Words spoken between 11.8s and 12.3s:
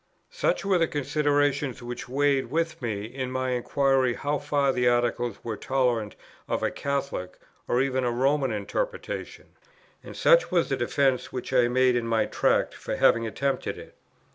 in my